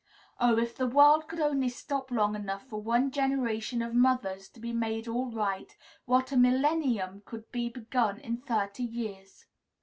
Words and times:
Oh! 0.39 0.57
if 0.57 0.75
the 0.75 0.87
world 0.87 1.27
could 1.27 1.39
only 1.39 1.69
stop 1.69 2.09
long 2.09 2.33
enough 2.35 2.65
for 2.67 2.81
one 2.81 3.11
generation 3.11 3.83
of 3.83 3.93
mothers 3.93 4.49
to 4.49 4.59
be 4.59 4.73
made 4.73 5.07
all 5.07 5.29
right, 5.29 5.77
what 6.05 6.31
a 6.31 6.37
millennium 6.37 7.21
could 7.23 7.51
be 7.51 7.69
begun 7.69 8.17
in 8.19 8.37
thirty 8.37 8.81
years! 8.81 9.45